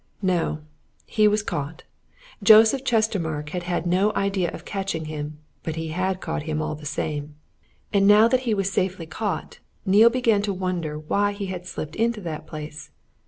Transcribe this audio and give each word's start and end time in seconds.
No! 0.23 0.61
he 1.05 1.27
was 1.27 1.43
caught. 1.43 1.83
Joseph 2.41 2.83
Chestermarke 2.83 3.49
had 3.51 3.61
had 3.69 3.85
no 3.85 4.11
idea 4.15 4.49
of 4.49 4.65
catching 4.65 5.05
him 5.05 5.37
but 5.61 5.75
he 5.75 5.89
had 5.89 6.19
caught 6.19 6.41
him 6.49 6.59
all 6.59 6.73
the 6.73 6.87
same. 6.87 7.35
And 7.93 8.07
now 8.07 8.27
that 8.27 8.39
he 8.49 8.55
was 8.55 8.71
safely 8.73 9.05
caught, 9.05 9.59
Neale 9.85 10.09
began 10.09 10.41
to 10.41 10.53
wonder 10.53 10.97
why 10.97 11.33
he 11.33 11.45
had 11.53 11.67
slipped 11.67 11.95
into 11.95 12.19
that 12.21 12.47
place. 12.47 12.89